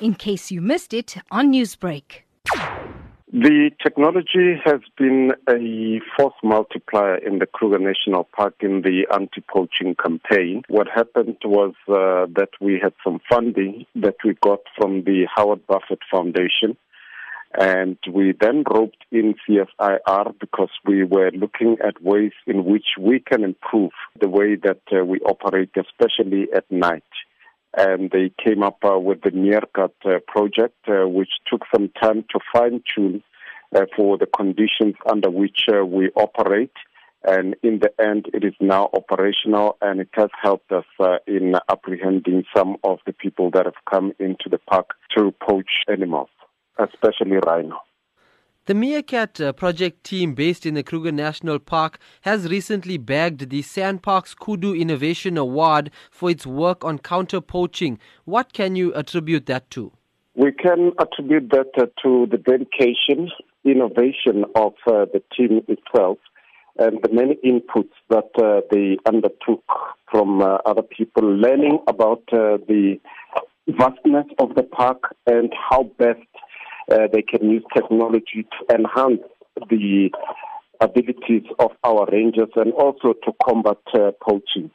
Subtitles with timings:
[0.00, 2.22] in case you missed it on Newsbreak.
[3.32, 9.96] The technology has been a force multiplier in the Kruger National Park in the anti-poaching
[9.96, 10.62] campaign.
[10.68, 15.66] What happened was uh, that we had some funding that we got from the Howard
[15.66, 16.76] Buffett Foundation.
[17.58, 23.18] And we then roped in CSIR because we were looking at ways in which we
[23.20, 27.04] can improve the way that uh, we operate, especially at night
[27.76, 32.24] and they came up uh, with the Meerkat uh, project, uh, which took some time
[32.30, 33.22] to fine tune
[33.74, 36.72] uh, for the conditions under which uh, we operate.
[37.24, 41.54] And in the end, it is now operational, and it has helped us uh, in
[41.68, 46.28] apprehending some of the people that have come into the park to poach animals,
[46.78, 47.80] especially rhino.
[48.66, 53.62] The Meerkat uh, project team based in the Kruger National Park has recently bagged the
[53.62, 58.00] SANParks Kudu Innovation Award for its work on counter poaching.
[58.24, 59.92] What can you attribute that to?
[60.34, 63.30] We can attribute that uh, to the dedication,
[63.64, 66.18] innovation of uh, the team itself,
[66.76, 68.32] and the many inputs that
[68.72, 69.62] they undertook
[70.10, 72.98] from other people, learning about the
[73.68, 76.18] vastness of the park and how best
[76.90, 79.22] uh, they can use technology to enhance
[79.70, 80.10] the
[80.80, 84.70] abilities of our rangers and also to combat uh, poaching.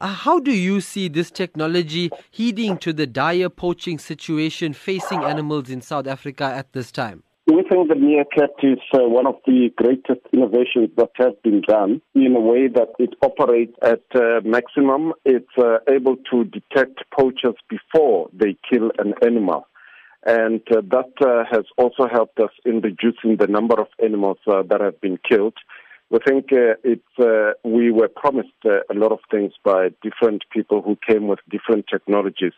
[0.00, 5.68] Uh, how do you see this technology heeding to the dire poaching situation facing animals
[5.68, 7.24] in South Africa at this time?
[7.46, 12.00] We think the meerkat is uh, one of the greatest innovations that has been done
[12.14, 15.14] in a way that it operates at uh, maximum.
[15.24, 19.66] It's uh, able to detect poachers before they kill an animal
[20.24, 24.62] and uh, that uh, has also helped us in reducing the number of animals uh,
[24.68, 25.54] that have been killed.
[26.10, 30.42] We think uh, it's, uh, we were promised uh, a lot of things by different
[30.52, 32.52] people who came with different technologies,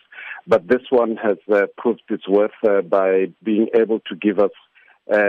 [0.47, 1.37] but this one has
[1.77, 2.53] proved its worth
[2.89, 4.51] by being able to give us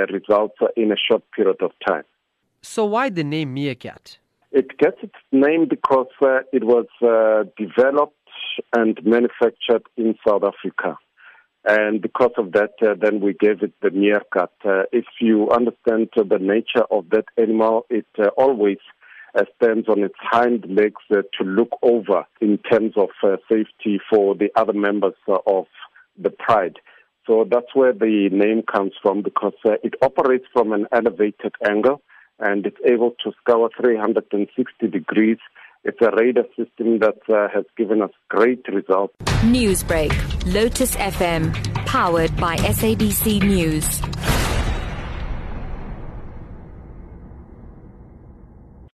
[0.09, 2.03] results in a short period of time.
[2.61, 4.17] So, why the name Meerkat?
[4.53, 6.07] It gets its name because
[6.53, 6.85] it was
[7.57, 8.15] developed
[8.73, 10.97] and manufactured in South Africa.
[11.65, 14.51] And because of that, uh, then we gave it the meerkat.
[14.65, 18.79] Uh, if you understand uh, the nature of that animal, it uh, always
[19.33, 23.09] uh, stands on its hind legs uh, to look over in terms of
[23.49, 25.15] safety for the other members
[25.47, 25.65] of
[26.21, 26.75] the pride.
[27.25, 32.01] So that's where the name comes from because it operates from an elevated angle
[32.39, 35.37] and it's able to scour 360 degrees
[35.83, 39.15] it's a radar system that uh, has given us great results.
[39.43, 40.13] Newsbreak,
[40.53, 41.53] Lotus FM,
[41.85, 44.01] powered by SABC News.